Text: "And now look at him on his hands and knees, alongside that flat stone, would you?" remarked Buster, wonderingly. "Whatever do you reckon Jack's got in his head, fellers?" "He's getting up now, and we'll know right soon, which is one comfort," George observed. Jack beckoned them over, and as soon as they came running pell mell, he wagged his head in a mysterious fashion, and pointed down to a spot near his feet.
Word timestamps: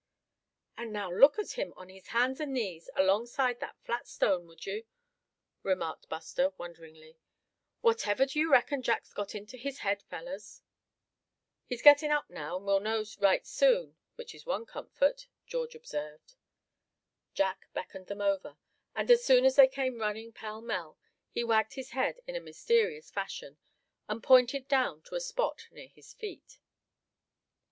"And 0.77 0.91
now 0.91 1.11
look 1.13 1.37
at 1.37 1.51
him 1.51 1.73
on 1.77 1.89
his 1.89 2.07
hands 2.07 2.39
and 2.39 2.51
knees, 2.55 2.89
alongside 2.95 3.59
that 3.59 3.79
flat 3.83 4.07
stone, 4.07 4.47
would 4.47 4.65
you?" 4.65 4.85
remarked 5.61 6.09
Buster, 6.09 6.49
wonderingly. 6.57 7.19
"Whatever 7.81 8.25
do 8.25 8.39
you 8.39 8.51
reckon 8.51 8.81
Jack's 8.81 9.13
got 9.13 9.35
in 9.35 9.45
his 9.45 9.77
head, 9.81 10.01
fellers?" 10.01 10.63
"He's 11.67 11.83
getting 11.83 12.09
up 12.09 12.31
now, 12.31 12.57
and 12.57 12.65
we'll 12.65 12.79
know 12.79 13.05
right 13.19 13.45
soon, 13.45 13.95
which 14.15 14.33
is 14.33 14.43
one 14.43 14.65
comfort," 14.65 15.27
George 15.45 15.75
observed. 15.75 16.33
Jack 17.35 17.67
beckoned 17.73 18.07
them 18.07 18.21
over, 18.21 18.57
and 18.95 19.11
as 19.11 19.23
soon 19.23 19.45
as 19.45 19.55
they 19.55 19.67
came 19.67 19.99
running 20.01 20.33
pell 20.33 20.61
mell, 20.61 20.97
he 21.29 21.43
wagged 21.43 21.73
his 21.75 21.91
head 21.91 22.21
in 22.25 22.35
a 22.35 22.39
mysterious 22.39 23.11
fashion, 23.11 23.59
and 24.09 24.23
pointed 24.23 24.67
down 24.67 25.03
to 25.03 25.13
a 25.13 25.21
spot 25.21 25.67
near 25.69 25.89
his 25.89 26.11
feet. 26.11 26.57